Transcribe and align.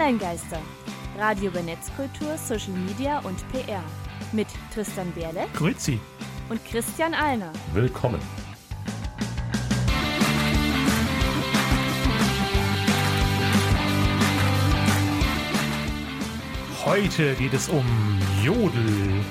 Online-Geister. 0.00 0.58
Radio 1.18 1.50
über 1.50 1.60
Netzkultur, 1.60 2.38
Social 2.38 2.72
Media 2.72 3.18
und 3.18 3.36
PR. 3.52 3.84
Mit 4.32 4.46
Tristan 4.72 5.12
Berle. 5.12 5.46
Grüezi. 5.52 6.00
Und 6.48 6.64
Christian 6.64 7.12
Alner. 7.12 7.52
Willkommen. 7.74 8.18
Heute 16.82 17.34
geht 17.34 17.52
es 17.52 17.68
um 17.68 17.84
Jodel. 18.42 19.22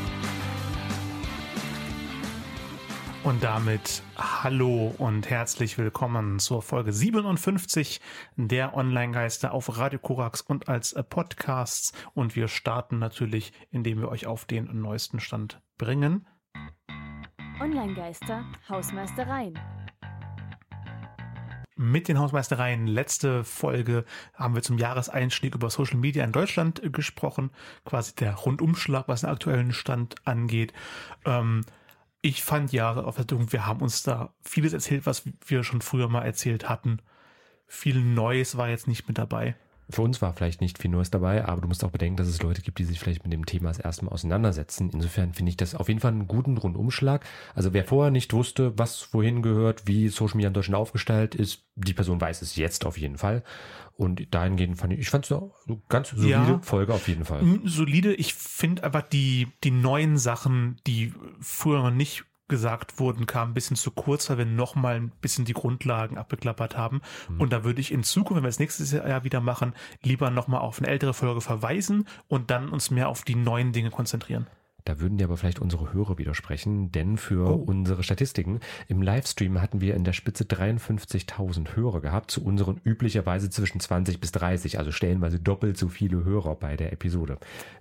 Und 3.22 3.44
damit 3.44 4.02
hallo 4.18 4.96
und 4.98 5.30
herzlich 5.30 5.78
willkommen 5.78 6.40
zur 6.40 6.62
Folge 6.62 6.94
57 6.94 8.00
der 8.38 8.78
Online-Geister 8.78 9.54
auf 9.54 9.78
Radio 9.78 10.00
Korax 10.00 10.40
und 10.40 10.70
als 10.70 10.96
Podcasts. 11.10 11.92
Und 12.14 12.38
wir 12.38 12.48
starten 12.48 12.98
natürlich, 12.98 13.52
indem 13.72 14.00
wir 14.00 14.08
euch 14.08 14.26
auf 14.26 14.46
den 14.46 14.82
neuesten 14.82 15.20
Stand 15.20 15.62
bringen. 15.78 16.28
Online-Geister, 17.60 18.46
Hausmeistereien. 18.70 19.60
Mit 21.76 22.08
den 22.08 22.20
Hausmeistereien. 22.20 22.88
Letzte 22.88 23.44
Folge 23.44 24.06
haben 24.34 24.56
wir 24.56 24.62
zum 24.62 24.78
Jahreseinstieg 24.78 25.56
über 25.56 25.70
Social 25.70 25.98
Media 25.98 26.24
in 26.24 26.32
Deutschland 26.32 26.82
gesprochen. 26.94 27.52
Quasi 27.84 28.16
der 28.16 28.36
Rundumschlag, 28.36 29.10
was 29.10 29.22
den 29.22 29.30
aktuellen 29.30 29.74
Stand 29.74 30.16
angeht. 30.26 30.72
Ähm, 31.26 31.66
ich 32.22 32.44
fand 32.44 32.72
Jahre 32.74 33.06
auf 33.06 33.16
der 33.16 33.24
Jahresaufwertung, 33.24 33.54
wir 33.54 33.66
haben 33.66 33.82
uns 33.82 34.04
da 34.04 34.34
vieles 34.42 34.74
erzählt, 34.74 35.06
was 35.06 35.24
wir 35.46 35.64
schon 35.64 35.82
früher 35.82 36.10
mal 36.10 36.24
erzählt 36.24 36.68
hatten. 36.68 37.02
Viel 37.68 38.02
Neues 38.02 38.58
war 38.58 38.70
jetzt 38.70 38.88
nicht 38.88 39.08
mit 39.08 39.18
dabei. 39.18 39.56
Für 39.92 40.04
uns 40.04 40.22
war 40.22 40.34
vielleicht 40.34 40.62
nicht 40.62 40.78
viel 40.78 40.92
Neues 40.92 41.10
dabei, 41.10 41.46
aber 41.46 41.62
du 41.62 41.68
musst 41.68 41.84
auch 41.84 41.90
bedenken, 41.90 42.18
dass 42.18 42.28
es 42.28 42.44
Leute 42.44 42.62
gibt, 42.62 42.78
die 42.78 42.84
sich 42.84 43.00
vielleicht 43.00 43.24
mit 43.24 43.34
dem 43.34 43.46
Thema 43.46 43.70
das 43.70 43.80
erste 43.80 44.06
Mal 44.06 44.12
auseinandersetzen. 44.12 44.92
Insofern 44.94 45.34
finde 45.34 45.50
ich 45.50 45.58
das 45.58 45.74
auf 45.74 45.88
jeden 45.88 46.00
Fall 46.00 46.12
einen 46.12 46.28
guten 46.28 46.58
Rundumschlag. 46.58 47.26
Also 47.56 47.74
wer 47.74 47.86
vorher 47.86 48.12
nicht 48.12 48.32
wusste, 48.34 48.78
was 48.78 49.14
wohin 49.14 49.42
gehört, 49.42 49.88
wie 49.88 50.10
Social 50.10 50.38
Media 50.38 50.50
in 50.50 50.54
Deutschland 50.54 50.76
aufgestellt 50.76 51.34
ist, 51.34 51.66
die 51.76 51.94
Person 51.94 52.22
weiß 52.22 52.44
es 52.44 52.56
jetzt 52.56 52.86
auf 52.86 52.98
jeden 52.98 53.18
Fall. 53.18 53.44
Und 53.96 54.34
dahingehend 54.34 54.78
fand 54.78 54.94
ich, 54.94 55.00
ich 55.00 55.10
fand 55.10 55.26
es 55.26 55.32
eine 55.32 55.82
ganz 55.90 56.12
solide 56.12 56.30
ja, 56.32 56.60
Folge 56.62 56.94
auf 56.94 57.08
jeden 57.08 57.26
Fall. 57.26 57.44
Solide. 57.66 58.14
Ich 58.14 58.34
finde 58.34 58.84
aber 58.84 59.02
die, 59.02 59.48
die 59.64 59.72
neuen 59.72 60.18
Sachen, 60.18 60.78
die 60.88 61.14
früher 61.42 61.82
noch 61.82 61.92
nicht 61.92 62.24
gesagt 62.50 63.00
wurden, 63.00 63.26
kam 63.26 63.52
ein 63.52 63.54
bisschen 63.54 63.78
zu 63.78 63.92
kurz, 63.92 64.30
weil 64.30 64.40
wir 64.40 64.46
noch 64.46 64.76
mal 64.76 64.96
ein 64.96 65.12
bisschen 65.22 65.46
die 65.46 65.54
Grundlagen 65.54 66.18
abgeklappert 66.18 66.76
haben. 66.76 67.02
Mhm. 67.30 67.42
Und 67.42 67.54
da 67.54 67.64
würde 67.64 67.80
ich 67.80 67.92
in 67.92 68.04
Zukunft, 68.04 68.38
wenn 68.38 68.44
wir 68.44 68.50
es 68.50 68.60
nächstes 68.60 68.92
Jahr 68.92 69.24
wieder 69.24 69.40
machen, 69.40 69.74
lieber 70.04 70.30
noch 70.30 70.48
mal 70.48 70.60
auf 70.60 70.80
eine 70.80 70.90
ältere 70.90 71.14
Folge 71.14 71.42
verweisen 71.42 72.08
und 72.28 72.52
dann 72.52 72.70
uns 72.70 72.92
mehr 72.92 73.08
auf 73.08 73.24
die 73.24 73.36
neuen 73.36 73.72
Dinge 73.72 73.92
konzentrieren. 73.92 74.48
Da 74.90 75.00
würden 75.00 75.20
dir 75.20 75.26
aber 75.26 75.38
vielleicht 75.38 75.60
unsere 75.60 75.94
Hörer 75.94 76.18
widersprechen, 76.18 76.92
denn 76.92 77.18
für 77.18 77.48
oh. 77.48 77.64
unsere 77.68 78.02
Statistiken 78.02 78.60
im 78.88 79.04
Livestream 79.04 79.62
hatten 79.62 79.82
wir 79.82 79.94
in 79.94 80.04
der 80.04 80.14
Spitze 80.14 80.46
53.000 80.46 81.76
Hörer 81.76 82.02
gehabt, 82.02 82.32
zu 82.32 82.44
unseren 82.44 82.82
üblicherweise 82.84 83.52
zwischen 83.52 83.80
20 83.80 84.20
bis 84.20 84.32
30, 84.32 84.80
also 84.80 84.92
stellenweise 84.92 85.40
doppelt 85.40 85.78
so 85.78 85.90
viele 85.90 86.24
Hörer 86.24 86.56
bei 86.56 86.76
der 86.76 86.92
Episode. 86.92 87.38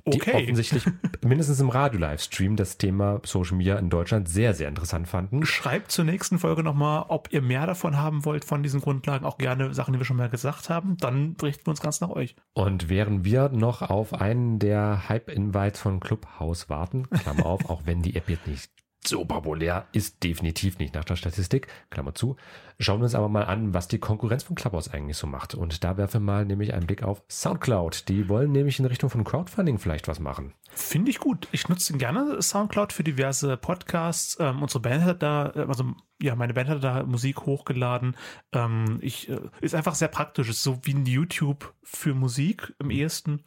Die 0.07 0.21
okay. 0.21 0.35
offensichtlich 0.35 0.85
mindestens 1.25 1.61
im 1.61 1.71
Radio-Livestream 1.71 2.57
das 2.57 2.77
Thema 2.77 3.23
Social 3.25 3.57
Media 3.57 3.79
in 3.79 3.89
Deutschland 3.89 4.29
sehr, 4.29 4.53
sehr 4.53 4.69
interessant 4.69 5.09
fanden. 5.09 5.47
Schreibt 5.47 5.91
zur 5.91 6.05
nächsten 6.05 6.39
Folge 6.39 6.63
nochmal, 6.63 7.07
ob 7.09 7.33
ihr 7.33 7.41
mehr 7.41 7.67
davon 7.67 7.97
haben 7.97 8.27
wollt, 8.27 8.45
von 8.45 8.63
diesen 8.63 8.83
Grundlagen, 8.83 9.25
auch 9.25 9.39
gerne 9.39 9.73
Sachen, 9.73 9.95
die 9.95 9.99
wir 9.99 10.05
schon 10.05 10.19
mal 10.19 10.29
gesagt 10.29 10.69
haben, 10.69 10.99
dann 10.99 11.37
berichten 11.37 11.65
wir 11.65 11.71
uns 11.71 11.81
ganz 11.81 12.03
nach 12.03 12.11
euch. 12.11 12.37
Und 12.53 12.91
während 12.91 13.25
wir 13.25 13.49
noch 13.49 13.81
auf 13.81 14.13
einen 14.13 14.59
der 14.59 15.09
Hype-Invites 15.09 15.81
von 15.81 16.01
Clubhouse 16.01 16.69
warten, 16.69 16.98
Daten, 17.03 17.23
Klammer 17.23 17.47
auf, 17.47 17.69
auch 17.69 17.83
wenn 17.85 18.03
die 18.03 18.17
App 18.17 18.29
jetzt 18.29 18.47
nicht 18.47 18.71
so 19.07 19.25
populär 19.25 19.87
ist, 19.93 20.23
definitiv 20.23 20.79
nicht 20.79 20.95
nach 20.95 21.05
der 21.05 21.17
Statistik, 21.17 21.69
Klammer 21.91 22.15
zu. 22.15 22.37
Schauen 22.79 23.01
wir 23.01 23.05
uns 23.05 23.15
aber 23.15 23.29
mal 23.29 23.45
an, 23.45 23.73
was 23.75 23.89
die 23.89 23.99
Konkurrenz 23.99 24.43
von 24.43 24.57
Clubhouse 24.57 24.89
eigentlich 24.93 25.17
so 25.17 25.27
macht. 25.27 25.55
Und 25.55 25.83
da 25.85 25.97
werfen 25.97 26.21
wir 26.23 26.33
mal 26.33 26.45
nämlich 26.45 26.75
einen 26.75 26.87
Blick 26.87 27.03
auf 27.03 27.23
Soundcloud. 27.29 28.09
Die 28.09 28.29
wollen 28.29 28.53
nämlich 28.53 28.79
in 28.79 28.85
Richtung 28.85 29.11
von 29.11 29.25
Crowdfunding 29.25 29.79
vielleicht 29.79 30.09
was 30.09 30.21
machen. 30.21 30.53
Finde 30.71 31.11
ich 31.11 31.19
gut. 31.19 31.49
Ich 31.53 31.69
nutze 31.69 31.97
gerne 31.97 32.41
Soundcloud 32.43 32.93
für 32.93 33.05
diverse 33.05 33.57
Podcasts. 33.57 34.37
Ähm, 34.41 34.63
unsere 34.63 34.81
Band 34.81 35.05
hat 35.05 35.23
da, 35.23 35.53
äh, 35.55 35.67
also 35.69 35.93
ja, 36.21 36.35
meine 36.35 36.55
Band 36.55 36.69
hat 36.69 36.85
da 36.85 37.05
Musik 37.05 37.47
hochgeladen. 37.47 38.17
Ähm, 38.53 38.99
ich, 39.01 39.29
äh, 39.29 39.41
ist 39.61 39.75
einfach 39.75 39.95
sehr 39.95 40.09
praktisch. 40.09 40.49
Ist 40.49 40.63
so 40.63 40.81
wie 40.83 40.95
ein 40.95 41.07
YouTube 41.07 41.73
für 41.83 42.15
Musik 42.15 42.75
im 42.79 42.91
ehesten. 42.91 43.43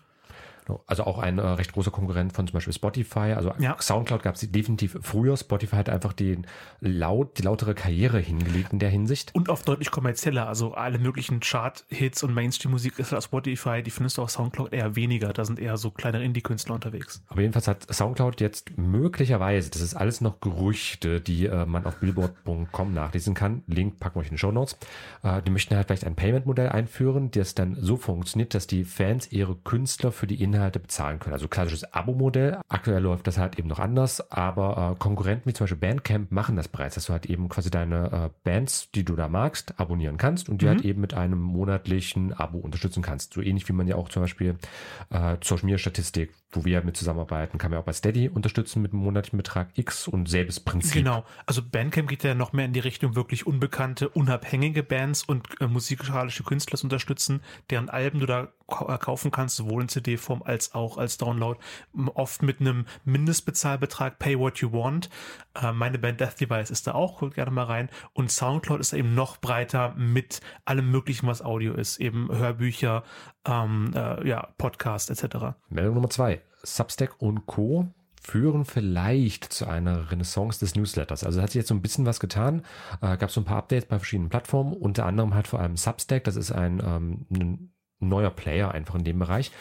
Also 0.87 1.03
auch 1.03 1.19
ein 1.19 1.37
äh, 1.37 1.41
recht 1.41 1.73
großer 1.73 1.91
Konkurrent 1.91 2.33
von 2.33 2.47
zum 2.47 2.53
Beispiel 2.53 2.73
Spotify. 2.73 3.33
Also 3.33 3.53
ja. 3.59 3.77
Soundcloud 3.79 4.23
gab 4.23 4.35
es 4.35 4.51
definitiv 4.51 4.97
früher. 5.01 5.37
Spotify 5.37 5.77
hat 5.77 5.89
einfach 5.89 6.13
den 6.13 6.47
laut, 6.79 7.37
die 7.37 7.43
lautere 7.43 7.73
Karriere 7.73 8.19
hingelegt 8.19 8.73
in 8.73 8.79
der 8.79 8.89
Hinsicht. 8.89 9.33
Und 9.35 9.49
auf 9.49 9.63
deutlich 9.63 9.91
kommerzieller. 9.91 10.47
Also 10.47 10.73
alle 10.73 10.99
möglichen 10.99 11.39
Chart-Hits 11.39 12.23
und 12.23 12.33
Mainstream-Musik 12.33 12.99
ist 12.99 13.13
auf 13.13 13.23
Spotify. 13.23 13.83
Die 13.83 13.91
findest 13.91 14.17
du 14.17 14.23
auf 14.23 14.31
Soundcloud 14.31 14.73
eher 14.73 14.95
weniger. 14.95 15.33
Da 15.33 15.45
sind 15.45 15.59
eher 15.59 15.77
so 15.77 15.91
kleine 15.91 16.23
Indie-Künstler 16.23 16.75
unterwegs. 16.75 17.23
Aber 17.27 17.41
jedenfalls 17.41 17.67
hat 17.67 17.93
Soundcloud 17.93 18.41
jetzt 18.41 18.77
möglicherweise, 18.77 19.69
das 19.69 19.81
ist 19.81 19.95
alles 19.95 20.21
noch 20.21 20.39
Gerüchte, 20.39 21.21
die 21.21 21.45
äh, 21.45 21.65
man 21.65 21.85
auf 21.85 21.97
billboard.com 21.97 22.93
nachlesen 22.93 23.33
kann. 23.33 23.63
Link 23.67 23.99
packen 23.99 24.15
wir 24.15 24.21
euch 24.21 24.27
in 24.27 24.33
den 24.33 24.37
Show 24.37 24.51
Notes. 24.51 24.77
Äh, 25.23 25.41
die 25.41 25.51
möchten 25.51 25.75
halt 25.75 25.87
vielleicht 25.87 26.05
ein 26.05 26.15
Payment-Modell 26.15 26.69
einführen, 26.69 27.31
das 27.31 27.55
dann 27.55 27.75
so 27.79 27.97
funktioniert, 27.97 28.53
dass 28.53 28.67
die 28.67 28.83
Fans 28.83 29.31
ihre 29.31 29.55
Künstler 29.55 30.11
für 30.11 30.27
die 30.27 30.41
Inhalte 30.53 30.79
bezahlen 30.79 31.19
können. 31.19 31.33
Also 31.33 31.47
klassisches 31.47 31.93
Abo-Modell. 31.93 32.59
Aktuell 32.67 33.01
läuft 33.01 33.27
das 33.27 33.37
halt 33.37 33.57
eben 33.57 33.67
noch 33.67 33.79
anders, 33.79 34.31
aber 34.31 34.93
äh, 34.93 34.99
Konkurrenten 34.99 35.49
wie 35.49 35.53
zum 35.53 35.65
Beispiel 35.65 35.77
Bandcamp 35.77 36.31
machen 36.31 36.55
das 36.55 36.67
bereits, 36.67 36.95
dass 36.95 37.05
du 37.05 37.13
halt 37.13 37.25
eben 37.25 37.49
quasi 37.49 37.69
deine 37.69 38.11
äh, 38.11 38.29
Bands, 38.43 38.89
die 38.91 39.03
du 39.03 39.15
da 39.15 39.27
magst, 39.27 39.79
abonnieren 39.79 40.17
kannst 40.17 40.49
und 40.49 40.61
die 40.61 40.67
halt 40.67 40.79
mhm. 40.79 40.81
halt 40.81 40.89
eben 40.89 41.01
mit 41.01 41.13
einem 41.13 41.39
monatlichen 41.39 42.33
Abo 42.33 42.57
unterstützen 42.59 43.01
kannst. 43.01 43.33
So 43.33 43.41
ähnlich 43.41 43.67
wie 43.67 43.73
man 43.73 43.87
ja 43.87 43.95
auch 43.95 44.09
zum 44.09 44.23
Beispiel 44.23 44.55
äh, 45.09 45.37
Social 45.43 45.65
Media 45.65 45.77
Statistik, 45.77 46.31
wo 46.51 46.65
wir 46.65 46.83
mit 46.83 46.97
zusammenarbeiten, 46.97 47.57
kann 47.57 47.71
man 47.71 47.79
auch 47.79 47.85
bei 47.85 47.93
Steady 47.93 48.29
unterstützen 48.29 48.81
mit 48.81 48.93
einem 48.93 49.03
monatlichen 49.03 49.37
Betrag 49.37 49.69
X 49.75 50.07
und 50.07 50.29
selbes 50.29 50.59
Prinzip. 50.59 50.93
Genau. 50.93 51.25
Also 51.45 51.61
Bandcamp 51.63 52.09
geht 52.09 52.23
ja 52.23 52.35
noch 52.35 52.53
mehr 52.53 52.65
in 52.65 52.73
die 52.73 52.79
Richtung 52.79 53.15
wirklich 53.15 53.47
unbekannte, 53.47 54.09
unabhängige 54.09 54.83
Bands 54.83 55.23
und 55.23 55.47
äh, 55.61 55.67
musikalische 55.67 56.43
Künstler 56.43 56.77
zu 56.77 56.85
unterstützen, 56.85 57.41
deren 57.69 57.89
Alben 57.89 58.19
du 58.19 58.25
da 58.25 58.49
kaufen 58.71 59.31
kannst, 59.31 59.55
sowohl 59.55 59.83
in 59.83 59.89
CD-Form 59.89 60.41
als 60.43 60.73
auch 60.73 60.97
als 60.97 61.17
Download, 61.17 61.59
oft 62.13 62.41
mit 62.41 62.59
einem 62.59 62.85
Mindestbezahlbetrag, 63.05 64.19
Pay 64.19 64.39
What 64.39 64.59
You 64.59 64.71
Want. 64.71 65.09
Äh, 65.61 65.71
meine 65.71 65.99
Band 65.99 66.19
Death 66.19 66.39
Device 66.39 66.71
ist 66.71 66.87
da 66.87 66.93
auch, 66.93 67.19
guckt 67.19 67.35
gerne 67.35 67.51
mal 67.51 67.65
rein. 67.65 67.89
Und 68.13 68.31
Soundcloud 68.31 68.79
ist 68.79 68.93
eben 68.93 69.13
noch 69.13 69.37
breiter 69.37 69.93
mit 69.95 70.41
allem 70.65 70.89
möglichen, 70.91 71.27
was 71.27 71.41
Audio 71.41 71.73
ist, 71.73 71.99
eben 71.99 72.29
Hörbücher, 72.31 73.03
ähm, 73.45 73.91
äh, 73.93 74.27
ja, 74.27 74.49
Podcast 74.57 75.09
etc. 75.09 75.55
Meldung 75.69 75.95
Nummer 75.95 76.09
zwei. 76.09 76.41
Substack 76.63 77.21
und 77.21 77.45
Co 77.47 77.87
führen 78.21 78.65
vielleicht 78.65 79.51
zu 79.51 79.67
einer 79.67 80.11
Renaissance 80.11 80.59
des 80.59 80.75
Newsletters. 80.75 81.23
Also 81.23 81.41
hat 81.41 81.49
sich 81.49 81.59
jetzt 81.59 81.69
so 81.69 81.73
ein 81.73 81.81
bisschen 81.81 82.05
was 82.05 82.19
getan. 82.19 82.63
Äh, 83.01 83.17
Gab 83.17 83.31
so 83.31 83.41
ein 83.41 83.45
paar 83.45 83.57
Updates 83.57 83.87
bei 83.87 83.97
verschiedenen 83.97 84.29
Plattformen, 84.29 84.73
unter 84.73 85.05
anderem 85.05 85.33
halt 85.33 85.47
vor 85.47 85.59
allem 85.59 85.75
Substack. 85.75 86.23
Das 86.23 86.35
ist 86.35 86.51
ein, 86.51 86.81
ähm, 86.85 87.25
ein 87.31 87.73
neuer 88.01 88.31
Player 88.31 88.71
einfach 88.71 88.95
in 88.95 89.03
dem 89.03 89.19
Bereich, 89.19 89.51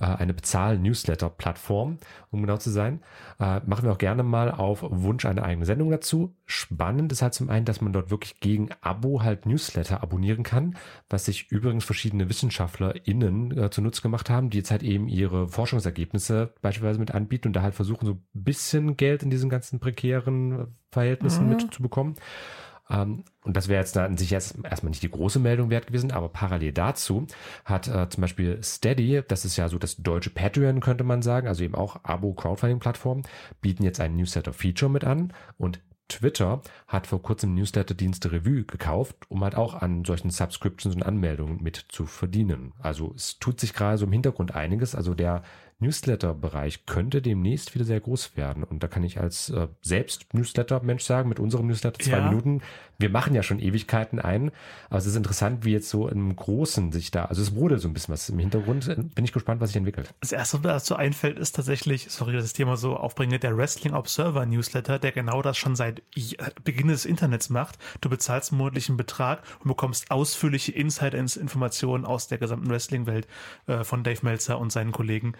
äh, 0.00 0.04
eine 0.06 0.34
Bezahl-Newsletter-Plattform, 0.34 1.98
um 2.30 2.40
genau 2.40 2.56
zu 2.56 2.70
sein. 2.70 3.00
Äh, 3.40 3.60
machen 3.66 3.84
wir 3.84 3.92
auch 3.92 3.98
gerne 3.98 4.22
mal 4.22 4.50
auf 4.50 4.82
Wunsch 4.82 5.24
eine 5.24 5.42
eigene 5.42 5.66
Sendung 5.66 5.90
dazu. 5.90 6.34
Spannend 6.46 7.12
ist 7.12 7.22
halt 7.22 7.34
zum 7.34 7.50
einen, 7.50 7.64
dass 7.64 7.80
man 7.80 7.92
dort 7.92 8.10
wirklich 8.10 8.40
gegen 8.40 8.70
Abo 8.80 9.22
halt 9.22 9.46
Newsletter 9.46 10.02
abonnieren 10.02 10.42
kann, 10.42 10.76
was 11.08 11.24
sich 11.24 11.50
übrigens 11.50 11.84
verschiedene 11.84 12.28
WissenschaftlerInnen 12.28 13.56
äh, 13.56 13.70
zunutze 13.70 14.02
gemacht 14.02 14.30
haben, 14.30 14.50
die 14.50 14.58
jetzt 14.58 14.70
halt 14.70 14.82
eben 14.82 15.08
ihre 15.08 15.48
Forschungsergebnisse 15.48 16.52
beispielsweise 16.62 16.98
mit 16.98 17.14
anbieten 17.14 17.48
und 17.48 17.52
da 17.54 17.62
halt 17.62 17.74
versuchen, 17.74 18.06
so 18.06 18.12
ein 18.12 18.22
bisschen 18.32 18.96
Geld 18.96 19.22
in 19.22 19.30
diesen 19.30 19.50
ganzen 19.50 19.80
prekären 19.80 20.76
Verhältnissen 20.90 21.44
mhm. 21.44 21.56
mitzubekommen. 21.56 22.16
Ähm, 22.90 23.24
und 23.44 23.56
das 23.56 23.68
wäre 23.68 23.80
jetzt 23.80 23.96
an 23.96 24.16
sich 24.16 24.32
erst, 24.32 24.58
erstmal 24.64 24.90
nicht 24.90 25.02
die 25.02 25.10
große 25.10 25.38
Meldung 25.38 25.70
wert 25.70 25.86
gewesen, 25.86 26.10
aber 26.10 26.28
parallel 26.28 26.72
dazu 26.72 27.26
hat 27.64 27.88
äh, 27.88 28.08
zum 28.08 28.20
Beispiel 28.20 28.62
Steady, 28.62 29.22
das 29.26 29.44
ist 29.44 29.56
ja 29.56 29.68
so 29.68 29.78
das 29.78 29.96
deutsche 29.96 30.30
Patreon, 30.30 30.80
könnte 30.80 31.04
man 31.04 31.22
sagen, 31.22 31.48
also 31.48 31.64
eben 31.64 31.74
auch 31.74 32.04
Abo-Crowdfunding-Plattform, 32.04 33.22
bieten 33.60 33.84
jetzt 33.84 34.00
ein 34.00 34.16
Newsletter-Feature 34.16 34.90
mit 34.90 35.04
an 35.04 35.32
und 35.56 35.80
Twitter 36.08 36.62
hat 36.86 37.06
vor 37.06 37.22
kurzem 37.22 37.54
Newsletter-Dienste 37.54 38.32
Revue 38.32 38.64
gekauft, 38.64 39.16
um 39.28 39.44
halt 39.44 39.54
auch 39.54 39.74
an 39.74 40.04
solchen 40.04 40.30
Subscriptions 40.30 40.96
und 40.96 41.02
Anmeldungen 41.02 41.62
mit 41.62 41.76
zu 41.88 42.06
verdienen. 42.06 42.72
Also 42.78 43.12
es 43.14 43.38
tut 43.38 43.60
sich 43.60 43.74
gerade 43.74 43.98
so 43.98 44.06
im 44.06 44.12
Hintergrund 44.12 44.54
einiges. 44.54 44.94
Also 44.94 45.14
der 45.14 45.42
Newsletter-Bereich 45.80 46.86
könnte 46.86 47.22
demnächst 47.22 47.74
wieder 47.74 47.84
sehr 47.84 48.00
groß 48.00 48.36
werden. 48.36 48.64
Und 48.64 48.82
da 48.82 48.88
kann 48.88 49.04
ich 49.04 49.20
als 49.20 49.50
äh, 49.50 49.68
selbst 49.80 50.34
Newsletter-Mensch 50.34 51.04
sagen, 51.04 51.28
mit 51.28 51.38
unserem 51.38 51.66
Newsletter 51.68 51.98
zwei 51.98 52.18
Ja. 52.18 52.28
Minuten, 52.28 52.62
wir 52.98 53.10
machen 53.10 53.32
ja 53.34 53.44
schon 53.44 53.60
Ewigkeiten 53.60 54.18
ein, 54.18 54.50
aber 54.90 54.98
es 54.98 55.06
ist 55.06 55.14
interessant, 55.14 55.64
wie 55.64 55.70
jetzt 55.70 55.88
so 55.88 56.08
im 56.08 56.34
Großen 56.34 56.90
sich 56.90 57.12
da, 57.12 57.26
also 57.26 57.40
es 57.42 57.54
wurde 57.54 57.78
so 57.78 57.86
ein 57.86 57.94
bisschen 57.94 58.12
was 58.12 58.28
im 58.28 58.40
Hintergrund. 58.40 59.14
Bin 59.14 59.24
ich 59.24 59.32
gespannt, 59.32 59.60
was 59.60 59.70
sich 59.70 59.76
entwickelt. 59.76 60.12
Das 60.20 60.32
erste, 60.32 60.56
was 60.58 60.64
mir 60.64 60.70
dazu 60.70 60.96
einfällt, 60.96 61.38
ist 61.38 61.54
tatsächlich, 61.54 62.06
sorry, 62.10 62.32
dass 62.32 62.42
ich 62.44 62.50
das 62.50 62.54
Thema 62.54 62.76
so 62.76 62.96
aufbringe, 62.96 63.38
der 63.38 63.56
Wrestling 63.56 63.94
Observer 63.94 64.46
Newsletter, 64.46 64.98
der 64.98 65.12
genau 65.12 65.42
das 65.42 65.56
schon 65.56 65.76
seit 65.76 66.02
Beginn 66.64 66.88
des 66.88 67.04
Internets 67.04 67.50
macht. 67.50 67.78
Du 68.00 68.08
bezahlst 68.08 68.50
einen 68.50 68.58
monatlichen 68.58 68.96
Betrag 68.96 69.42
und 69.60 69.68
bekommst 69.68 70.10
ausführliche 70.10 70.72
Insider-Informationen 70.72 72.04
aus 72.04 72.26
der 72.26 72.38
gesamten 72.38 72.68
Wrestling-Welt 72.68 73.28
äh, 73.68 73.84
von 73.84 74.02
Dave 74.02 74.20
Meltzer 74.22 74.58
und 74.58 74.72
seinen 74.72 74.90
Kollegen. 74.90 75.34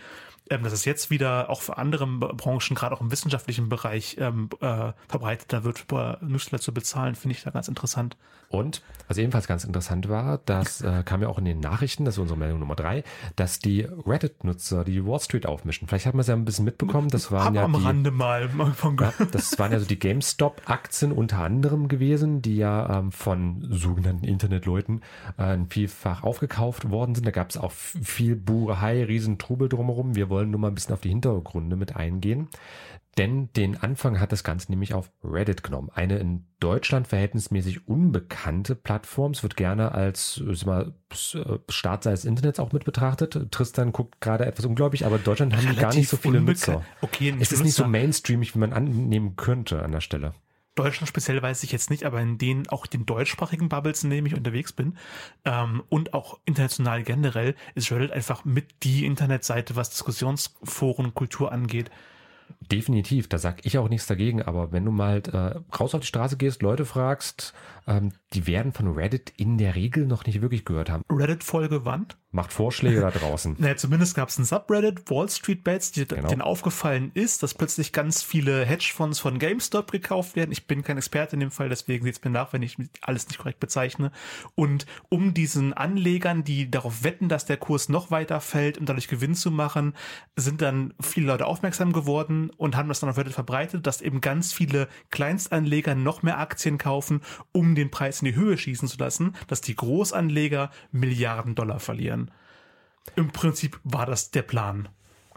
Ähm, 0.50 0.62
dass 0.62 0.72
es 0.72 0.84
jetzt 0.84 1.10
wieder 1.10 1.50
auch 1.50 1.60
für 1.60 1.78
andere 1.78 2.06
Branchen, 2.06 2.74
gerade 2.74 2.94
auch 2.94 3.00
im 3.00 3.10
wissenschaftlichen 3.10 3.68
Bereich, 3.68 4.16
ähm, 4.18 4.48
äh, 4.60 4.92
verbreiteter 5.08 5.64
wird, 5.64 5.82
über 5.82 6.18
Newsletter 6.20 6.62
zu 6.62 6.72
bezahlen, 6.72 7.14
finde 7.14 7.36
ich 7.36 7.42
da 7.42 7.50
ganz 7.50 7.68
interessant. 7.68 8.16
Und 8.50 8.82
was 9.08 9.18
ebenfalls 9.18 9.46
ganz 9.46 9.64
interessant 9.64 10.08
war, 10.08 10.38
das 10.46 10.80
äh, 10.80 11.02
kam 11.04 11.20
ja 11.20 11.28
auch 11.28 11.38
in 11.38 11.44
den 11.44 11.60
Nachrichten, 11.60 12.04
das 12.04 12.14
ist 12.14 12.18
unsere 12.18 12.38
Meldung 12.38 12.60
Nummer 12.60 12.76
drei, 12.76 13.04
dass 13.36 13.58
die 13.58 13.82
Reddit-Nutzer 13.82 14.84
die 14.84 15.04
Wall 15.04 15.20
Street 15.20 15.44
aufmischen. 15.44 15.86
Vielleicht 15.86 16.06
hat 16.06 16.14
man 16.14 16.20
es 16.22 16.28
ja 16.28 16.34
ein 16.34 16.44
bisschen 16.44 16.64
mitbekommen. 16.64 17.08
Das 17.08 17.30
waren 17.30 17.44
Hab 17.44 17.54
ja 17.54 17.64
am 17.64 17.74
die, 17.74 17.84
Rande 17.84 18.10
mal 18.10 18.48
von 18.74 18.96
Ja, 18.98 19.12
das 19.32 19.58
waren 19.58 19.72
ja 19.72 19.78
so 19.78 19.86
die 19.86 19.98
GameStop-Aktien 19.98 21.12
unter 21.12 21.38
anderem 21.38 21.88
gewesen, 21.88 22.40
die 22.40 22.56
ja 22.56 22.98
ähm, 22.98 23.12
von 23.12 23.66
sogenannten 23.70 24.24
Internetleuten 24.24 25.02
äh, 25.36 25.58
vielfach 25.68 26.22
aufgekauft 26.22 26.90
worden 26.90 27.14
sind. 27.14 27.26
Da 27.26 27.32
gab 27.32 27.50
es 27.50 27.58
auch 27.58 27.72
viel 27.72 28.34
Buhai, 28.34 29.04
riesen 29.04 29.38
Trubel 29.38 29.68
drumherum. 29.68 30.14
Wir 30.14 30.30
wollen 30.30 30.37
nur 30.46 30.60
mal 30.60 30.68
ein 30.68 30.74
bisschen 30.74 30.94
auf 30.94 31.00
die 31.00 31.10
Hintergründe 31.10 31.76
mit 31.76 31.96
eingehen. 31.96 32.48
Denn 33.18 33.52
den 33.54 33.76
Anfang 33.76 34.20
hat 34.20 34.30
das 34.30 34.44
Ganze 34.44 34.70
nämlich 34.70 34.94
auf 34.94 35.10
Reddit 35.24 35.64
genommen. 35.64 35.90
Eine 35.92 36.18
in 36.18 36.46
Deutschland 36.60 37.08
verhältnismäßig 37.08 37.88
unbekannte 37.88 38.76
Plattform. 38.76 39.32
Es 39.32 39.42
wird 39.42 39.56
gerne 39.56 39.90
als 39.92 40.40
äh, 40.40 40.66
mal, 40.66 40.94
äh, 41.34 41.58
Startseite 41.68 42.14
des 42.14 42.24
Internets 42.24 42.60
auch 42.60 42.72
mit 42.72 42.84
betrachtet. 42.84 43.50
Tristan 43.50 43.90
guckt 43.90 44.20
gerade 44.20 44.46
etwas 44.46 44.66
ungläubig, 44.66 45.04
aber 45.04 45.16
in 45.16 45.24
Deutschland 45.24 45.56
haben 45.56 45.68
die 45.68 45.76
gar 45.76 45.92
nicht 45.92 46.08
so 46.08 46.16
viele. 46.16 46.40
Nutzer. 46.40 46.84
Okay, 47.00 47.34
Es 47.40 47.50
ist 47.50 47.64
nicht 47.64 47.74
so 47.74 47.88
mainstreamig, 47.88 48.54
wie 48.54 48.60
man 48.60 48.72
annehmen 48.72 49.34
könnte 49.34 49.82
an 49.82 49.90
der 49.90 50.00
Stelle. 50.00 50.32
Deutschland 50.78 51.08
speziell 51.08 51.42
weiß 51.42 51.62
ich 51.64 51.72
jetzt 51.72 51.90
nicht, 51.90 52.04
aber 52.04 52.20
in 52.20 52.38
denen 52.38 52.68
auch 52.68 52.86
den 52.86 53.04
deutschsprachigen 53.04 53.68
Bubbles, 53.68 54.04
in 54.04 54.10
denen 54.10 54.26
ich 54.26 54.34
unterwegs 54.34 54.72
bin, 54.72 54.96
ähm, 55.44 55.82
und 55.88 56.14
auch 56.14 56.38
international 56.44 57.02
generell, 57.02 57.54
ist 57.74 57.90
Reddit 57.90 58.12
einfach 58.12 58.44
mit 58.44 58.66
die 58.84 59.04
Internetseite, 59.04 59.76
was 59.76 59.90
Diskussionsforen 59.90 61.14
Kultur 61.14 61.50
angeht. 61.52 61.90
Definitiv, 62.70 63.28
da 63.28 63.38
sag 63.38 63.64
ich 63.66 63.76
auch 63.78 63.88
nichts 63.88 64.06
dagegen, 64.06 64.42
aber 64.42 64.72
wenn 64.72 64.84
du 64.84 64.90
mal 64.90 65.22
äh, 65.32 65.76
raus 65.76 65.94
auf 65.94 66.00
die 66.00 66.06
Straße 66.06 66.36
gehst, 66.36 66.62
Leute 66.62 66.84
fragst, 66.84 67.54
ähm, 67.86 68.12
die 68.34 68.46
werden 68.46 68.72
von 68.72 68.88
Reddit 68.92 69.32
in 69.36 69.56
der 69.56 69.74
Regel 69.74 70.06
noch 70.06 70.26
nicht 70.26 70.42
wirklich 70.42 70.64
gehört 70.64 70.90
haben. 70.90 71.02
Reddit-Folge 71.10 71.84
wann? 71.84 72.06
Macht 72.30 72.52
Vorschläge 72.52 73.00
da 73.00 73.10
draußen. 73.10 73.56
Naja, 73.58 73.76
zumindest 73.76 74.14
gab 74.14 74.28
es 74.28 74.38
ein 74.38 74.44
Subreddit, 74.44 75.10
Wall 75.10 75.30
Street 75.30 75.64
Bets, 75.64 75.92
die, 75.92 76.06
Genau. 76.06 76.28
denen 76.28 76.42
aufgefallen 76.42 77.10
ist, 77.14 77.42
dass 77.42 77.54
plötzlich 77.54 77.92
ganz 77.92 78.22
viele 78.22 78.66
Hedgefonds 78.66 79.18
von 79.18 79.38
GameStop 79.38 79.90
gekauft 79.90 80.36
werden. 80.36 80.52
Ich 80.52 80.66
bin 80.66 80.82
kein 80.82 80.98
Experte 80.98 81.36
in 81.36 81.40
dem 81.40 81.50
Fall, 81.50 81.70
deswegen 81.70 82.04
seht 82.04 82.16
es 82.18 82.24
mir 82.24 82.30
nach, 82.30 82.52
wenn 82.52 82.62
ich 82.62 82.76
alles 83.00 83.28
nicht 83.28 83.38
korrekt 83.38 83.60
bezeichne. 83.60 84.12
Und 84.54 84.84
um 85.08 85.32
diesen 85.32 85.72
Anlegern, 85.72 86.44
die 86.44 86.70
darauf 86.70 87.02
wetten, 87.04 87.30
dass 87.30 87.46
der 87.46 87.56
Kurs 87.56 87.88
noch 87.88 88.10
weiter 88.10 88.42
fällt, 88.42 88.76
um 88.76 88.84
dadurch 88.84 89.08
Gewinn 89.08 89.34
zu 89.34 89.50
machen, 89.50 89.94
sind 90.36 90.60
dann 90.60 90.92
viele 91.00 91.28
Leute 91.28 91.46
aufmerksam 91.46 91.94
geworden 91.94 92.50
und 92.58 92.76
haben 92.76 92.88
das 92.90 93.00
dann 93.00 93.08
auf 93.08 93.16
Reddit 93.16 93.32
verbreitet, 93.32 93.86
dass 93.86 94.02
eben 94.02 94.20
ganz 94.20 94.52
viele 94.52 94.88
Kleinstanleger 95.10 95.94
noch 95.94 96.22
mehr 96.22 96.38
Aktien 96.38 96.76
kaufen, 96.76 97.22
um 97.52 97.74
den 97.74 97.90
Preis 97.90 98.17
in 98.22 98.26
die 98.26 98.36
Höhe 98.36 98.56
schießen 98.56 98.88
zu 98.88 98.98
lassen, 98.98 99.34
dass 99.46 99.60
die 99.60 99.76
Großanleger 99.76 100.70
Milliarden 100.92 101.54
Dollar 101.54 101.80
verlieren. 101.80 102.30
Im 103.16 103.30
Prinzip 103.30 103.80
war 103.84 104.06
das 104.06 104.30
der 104.30 104.42
Plan. 104.42 104.88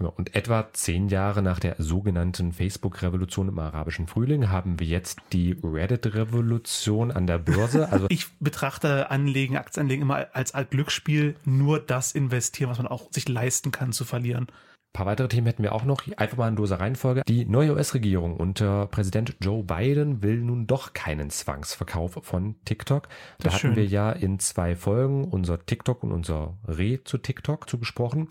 Genau. 0.01 0.13
Und 0.17 0.35
etwa 0.35 0.73
zehn 0.73 1.09
Jahre 1.09 1.43
nach 1.43 1.59
der 1.59 1.75
sogenannten 1.77 2.53
Facebook-Revolution 2.53 3.49
im 3.49 3.59
arabischen 3.59 4.07
Frühling 4.07 4.49
haben 4.49 4.79
wir 4.79 4.87
jetzt 4.87 5.19
die 5.31 5.55
Reddit-Revolution 5.61 7.11
an 7.11 7.27
der 7.27 7.37
Börse. 7.37 7.87
Also 7.91 8.07
Ich 8.09 8.27
betrachte 8.39 9.11
Anlegen, 9.11 9.57
Aktienanlegen 9.57 10.03
immer 10.03 10.27
als 10.33 10.53
Glücksspiel, 10.71 11.35
nur 11.45 11.79
das 11.79 12.13
investieren, 12.13 12.71
was 12.71 12.79
man 12.79 12.87
auch 12.87 13.11
sich 13.11 13.27
leisten 13.29 13.71
kann 13.71 13.91
zu 13.91 14.03
verlieren. 14.03 14.47
Ein 14.93 14.97
paar 14.97 15.05
weitere 15.05 15.29
Themen 15.29 15.47
hätten 15.47 15.63
wir 15.63 15.73
auch 15.73 15.85
noch. 15.85 16.01
Einfach 16.17 16.35
mal 16.35 16.49
in 16.49 16.57
loser 16.57 16.81
Reihenfolge. 16.81 17.21
Die 17.25 17.45
neue 17.45 17.71
US-Regierung 17.75 18.35
unter 18.35 18.87
Präsident 18.87 19.37
Joe 19.39 19.63
Biden 19.63 20.21
will 20.21 20.41
nun 20.41 20.67
doch 20.67 20.91
keinen 20.91 21.29
Zwangsverkauf 21.29 22.19
von 22.23 22.55
TikTok. 22.65 23.03
Da 23.07 23.09
Das 23.37 23.53
ist 23.53 23.53
hatten 23.53 23.67
schön. 23.67 23.75
wir 23.77 23.85
ja 23.85 24.11
in 24.11 24.39
zwei 24.39 24.75
Folgen 24.75 25.23
unser 25.23 25.65
TikTok 25.65 26.03
und 26.03 26.11
unser 26.11 26.57
Re 26.67 26.99
zu 27.05 27.17
TikTok 27.17 27.69
zugesprochen. 27.69 28.27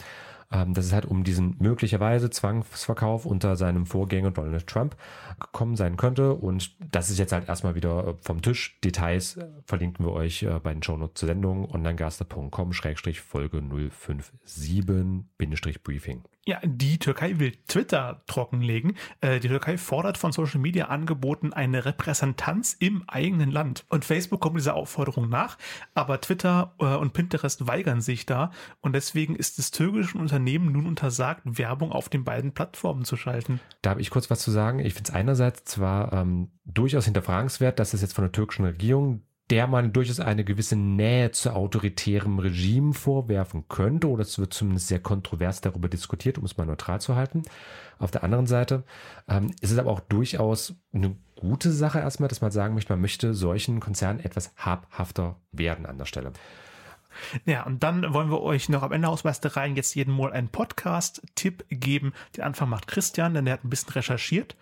Ähm, 0.52 0.74
dass 0.74 0.86
es 0.86 0.92
halt 0.92 1.04
um 1.04 1.22
diesen 1.22 1.54
möglicherweise 1.60 2.28
Zwangsverkauf 2.28 3.24
unter 3.24 3.54
seinem 3.54 3.86
Vorgänger 3.86 4.32
Donald 4.32 4.66
Trump 4.66 4.96
gekommen 5.38 5.76
sein 5.76 5.96
könnte. 5.96 6.34
Und 6.34 6.74
das 6.90 7.08
ist 7.08 7.20
jetzt 7.20 7.30
halt 7.30 7.48
erstmal 7.48 7.76
wieder 7.76 8.08
äh, 8.08 8.14
vom 8.20 8.42
Tisch. 8.42 8.76
Details 8.82 9.36
äh, 9.36 9.46
verlinken 9.64 10.04
wir 10.04 10.12
euch 10.12 10.42
äh, 10.42 10.58
bei 10.60 10.72
den 10.72 10.82
Shownotes 10.82 11.20
zur 11.20 11.28
Sendung 11.28 11.70
onlinegaster.com 11.70 12.72
Schrägstrich 12.72 13.20
Folge 13.20 13.62
057 13.62 15.84
Briefing. 15.84 16.24
Ja, 16.46 16.58
die 16.64 16.98
Türkei 16.98 17.38
will 17.38 17.52
Twitter 17.68 18.22
trockenlegen. 18.26 18.96
Die 19.22 19.46
Türkei 19.46 19.76
fordert 19.76 20.16
von 20.16 20.32
Social 20.32 20.58
Media 20.58 20.86
Angeboten 20.86 21.52
eine 21.52 21.84
Repräsentanz 21.84 22.74
im 22.78 23.04
eigenen 23.06 23.50
Land. 23.50 23.84
Und 23.90 24.06
Facebook 24.06 24.40
kommt 24.40 24.56
dieser 24.56 24.74
Aufforderung 24.74 25.28
nach, 25.28 25.58
aber 25.94 26.18
Twitter 26.20 26.74
und 26.78 27.12
Pinterest 27.12 27.66
weigern 27.66 28.00
sich 28.00 28.24
da. 28.24 28.52
Und 28.80 28.94
deswegen 28.94 29.36
ist 29.36 29.58
es 29.58 29.70
türkischen 29.70 30.18
Unternehmen 30.18 30.39
nun 30.44 30.86
untersagt, 30.86 31.42
Werbung 31.44 31.92
auf 31.92 32.08
den 32.08 32.24
beiden 32.24 32.52
Plattformen 32.52 33.04
zu 33.04 33.16
schalten. 33.16 33.60
Da 33.82 33.90
habe 33.90 34.00
ich 34.00 34.10
kurz 34.10 34.30
was 34.30 34.40
zu 34.40 34.50
sagen. 34.50 34.78
Ich 34.80 34.94
finde 34.94 35.10
es 35.10 35.14
einerseits 35.14 35.64
zwar 35.64 36.12
ähm, 36.12 36.50
durchaus 36.64 37.04
hinterfragenswert, 37.04 37.78
dass 37.78 37.94
es 37.94 38.02
jetzt 38.02 38.14
von 38.14 38.24
der 38.24 38.32
türkischen 38.32 38.64
Regierung, 38.64 39.22
der 39.50 39.66
man 39.66 39.92
durchaus 39.92 40.20
eine 40.20 40.44
gewisse 40.44 40.76
Nähe 40.76 41.32
zu 41.32 41.52
autoritärem 41.52 42.38
Regime 42.38 42.94
vorwerfen 42.94 43.66
könnte, 43.68 44.08
oder 44.08 44.22
es 44.22 44.38
wird 44.38 44.54
zumindest 44.54 44.88
sehr 44.88 45.00
kontrovers 45.00 45.60
darüber 45.60 45.88
diskutiert, 45.88 46.38
um 46.38 46.44
es 46.44 46.56
mal 46.56 46.66
neutral 46.66 47.00
zu 47.00 47.16
halten. 47.16 47.42
Auf 47.98 48.10
der 48.10 48.22
anderen 48.22 48.46
Seite 48.46 48.84
ähm, 49.28 49.52
ist 49.60 49.72
es 49.72 49.78
aber 49.78 49.90
auch 49.90 50.00
durchaus 50.00 50.74
eine 50.92 51.16
gute 51.36 51.72
Sache 51.72 51.98
erstmal, 51.98 52.28
dass 52.28 52.40
man 52.40 52.50
sagen 52.52 52.74
möchte, 52.74 52.92
man 52.92 53.00
möchte 53.00 53.34
solchen 53.34 53.80
Konzernen 53.80 54.20
etwas 54.20 54.52
habhafter 54.56 55.36
werden 55.52 55.86
an 55.86 55.98
der 55.98 56.04
Stelle. 56.04 56.32
Ja, 57.44 57.64
und 57.64 57.82
dann 57.82 58.14
wollen 58.14 58.30
wir 58.30 58.40
euch 58.40 58.68
noch 58.68 58.82
am 58.82 58.92
Ende 58.92 59.08
aus 59.08 59.24
Meistereien 59.24 59.76
jetzt 59.76 59.94
jeden 59.94 60.14
Mal 60.16 60.32
einen 60.32 60.48
Podcast-Tipp 60.48 61.64
geben. 61.68 62.12
Den 62.36 62.44
Anfang 62.44 62.68
macht 62.68 62.86
Christian, 62.86 63.34
denn 63.34 63.44
der 63.44 63.54
hat 63.54 63.64
ein 63.64 63.70
bisschen 63.70 63.92
recherchiert. 63.92 64.56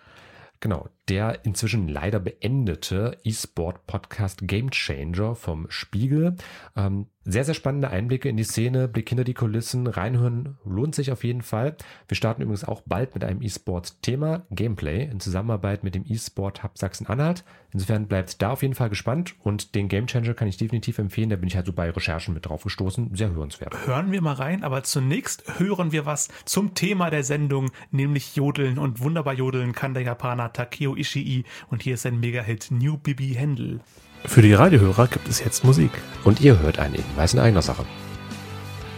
Genau, 0.59 0.89
der 1.09 1.43
inzwischen 1.43 1.87
leider 1.87 2.19
beendete 2.19 3.17
E-Sport-Podcast 3.23 4.47
Game 4.47 4.69
Changer 4.69 5.35
vom 5.35 5.65
Spiegel. 5.69 6.35
Ähm, 6.75 7.07
sehr, 7.25 7.43
sehr 7.43 7.53
spannende 7.53 7.89
Einblicke 7.89 8.29
in 8.29 8.37
die 8.37 8.43
Szene, 8.43 8.87
Blick 8.87 9.09
hinter 9.09 9.23
die 9.23 9.33
Kulissen, 9.33 9.87
reinhören 9.87 10.57
lohnt 10.65 10.95
sich 10.95 11.11
auf 11.11 11.23
jeden 11.23 11.41
Fall. 11.41 11.75
Wir 12.07 12.15
starten 12.15 12.41
übrigens 12.41 12.63
auch 12.63 12.81
bald 12.85 13.13
mit 13.13 13.23
einem 13.23 13.41
E-Sport-Thema, 13.41 14.47
Gameplay, 14.49 15.03
in 15.03 15.19
Zusammenarbeit 15.19 15.83
mit 15.83 15.95
dem 15.95 16.05
E-Sport 16.07 16.63
Hub 16.63 16.77
Sachsen-Anhalt. 16.77 17.43
Insofern 17.71 18.07
bleibt 18.07 18.41
da 18.41 18.51
auf 18.51 18.63
jeden 18.63 18.73
Fall 18.73 18.89
gespannt 18.89 19.35
und 19.43 19.75
den 19.75 19.89
Game 19.89 20.07
Changer 20.07 20.33
kann 20.33 20.47
ich 20.47 20.57
definitiv 20.57 20.97
empfehlen. 20.97 21.29
Da 21.29 21.35
bin 21.35 21.47
ich 21.47 21.55
halt 21.55 21.67
so 21.67 21.73
bei 21.73 21.91
Recherchen 21.91 22.33
mit 22.33 22.47
drauf 22.47 22.63
gestoßen. 22.63 23.15
Sehr 23.15 23.31
hörenswert. 23.31 23.85
Hören 23.85 24.11
wir 24.11 24.21
mal 24.21 24.33
rein, 24.33 24.63
aber 24.63 24.81
zunächst 24.83 25.59
hören 25.59 25.91
wir 25.91 26.07
was 26.07 26.29
zum 26.45 26.73
Thema 26.73 27.11
der 27.11 27.23
Sendung, 27.23 27.69
nämlich 27.91 28.35
Jodeln. 28.35 28.79
Und 28.79 29.01
wunderbar 29.01 29.35
jodeln 29.35 29.73
kann 29.73 29.93
der 29.93 30.01
Japaner 30.01 30.51
Takeo 30.51 30.95
Ishii. 30.99 31.45
Und 31.69 31.81
hier 31.81 31.95
ist 31.95 32.03
sein 32.03 32.19
Mega-Hit 32.19 32.67
New 32.71 32.97
Bibi 32.97 33.35
Händel. 33.35 33.79
Für 34.25 34.41
die 34.41 34.53
Radiohörer 34.53 35.07
gibt 35.07 35.29
es 35.29 35.39
jetzt 35.39 35.63
Musik. 35.63 35.91
Und 36.23 36.41
ihr 36.41 36.59
hört 36.59 36.79
einen 36.79 36.95
Hinweis 36.95 37.33
in 37.33 37.39
eigener 37.39 37.61
Sache. 37.61 37.85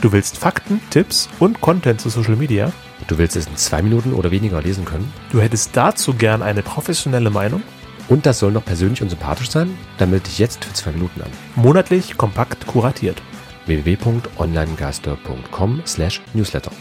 Du 0.01 0.11
willst 0.11 0.37
Fakten, 0.37 0.81
Tipps 0.89 1.29
und 1.39 1.61
Content 1.61 2.01
zu 2.01 2.09
Social 2.09 2.35
Media? 2.35 2.73
Du 3.07 3.19
willst 3.19 3.35
es 3.35 3.45
in 3.45 3.55
zwei 3.55 3.83
Minuten 3.83 4.13
oder 4.13 4.31
weniger 4.31 4.59
lesen 4.61 4.83
können? 4.83 5.13
Du 5.31 5.39
hättest 5.39 5.77
dazu 5.77 6.15
gern 6.15 6.41
eine 6.41 6.63
professionelle 6.63 7.29
Meinung? 7.29 7.61
Und 8.09 8.25
das 8.25 8.39
soll 8.39 8.51
noch 8.51 8.65
persönlich 8.65 9.03
und 9.03 9.09
sympathisch 9.09 9.51
sein? 9.51 9.77
Dann 9.99 10.09
melde 10.09 10.25
dich 10.25 10.39
jetzt 10.39 10.65
für 10.65 10.73
zwei 10.73 10.91
Minuten 10.91 11.21
an. 11.21 11.29
Monatlich 11.55 12.17
kompakt 12.17 12.65
kuratiert. 12.65 13.21
www.onlinegaster.com 13.67 15.83
slash 15.85 16.19
newsletter. 16.33 16.71